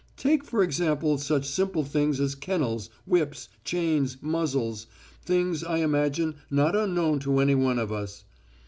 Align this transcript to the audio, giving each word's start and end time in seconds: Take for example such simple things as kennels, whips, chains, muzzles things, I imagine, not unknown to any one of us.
Take 0.17 0.43
for 0.43 0.63
example 0.63 1.19
such 1.19 1.45
simple 1.47 1.83
things 1.83 2.19
as 2.19 2.33
kennels, 2.33 2.89
whips, 3.05 3.49
chains, 3.63 4.17
muzzles 4.19 4.87
things, 5.21 5.63
I 5.63 5.77
imagine, 5.77 6.37
not 6.49 6.75
unknown 6.75 7.19
to 7.19 7.37
any 7.37 7.53
one 7.53 7.77
of 7.77 7.91
us. 7.91 8.23